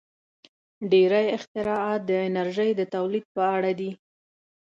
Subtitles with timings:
[0.91, 3.91] •ډېری اختراعات د انرژۍ د تولید په اړه دي.